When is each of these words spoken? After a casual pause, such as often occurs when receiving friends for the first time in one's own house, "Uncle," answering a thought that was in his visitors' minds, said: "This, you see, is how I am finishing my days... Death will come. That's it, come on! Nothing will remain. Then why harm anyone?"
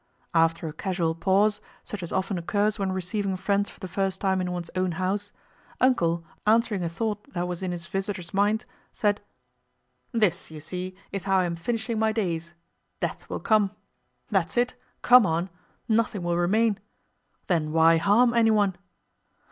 After 0.33 0.67
a 0.67 0.73
casual 0.73 1.13
pause, 1.13 1.61
such 1.83 2.01
as 2.01 2.11
often 2.11 2.39
occurs 2.39 2.79
when 2.79 2.91
receiving 2.91 3.37
friends 3.37 3.69
for 3.69 3.79
the 3.79 3.87
first 3.87 4.19
time 4.19 4.41
in 4.41 4.51
one's 4.51 4.71
own 4.75 4.93
house, 4.93 5.31
"Uncle," 5.79 6.25
answering 6.47 6.81
a 6.81 6.89
thought 6.89 7.31
that 7.33 7.47
was 7.47 7.61
in 7.61 7.71
his 7.71 7.85
visitors' 7.85 8.33
minds, 8.33 8.65
said: 8.91 9.21
"This, 10.11 10.49
you 10.49 10.59
see, 10.59 10.95
is 11.11 11.25
how 11.25 11.37
I 11.37 11.45
am 11.45 11.55
finishing 11.55 11.99
my 11.99 12.11
days... 12.11 12.55
Death 12.99 13.29
will 13.29 13.39
come. 13.41 13.75
That's 14.31 14.57
it, 14.57 14.73
come 15.03 15.27
on! 15.27 15.51
Nothing 15.87 16.23
will 16.23 16.35
remain. 16.35 16.79
Then 17.45 17.71
why 17.71 17.97
harm 17.97 18.33
anyone?" 18.33 18.77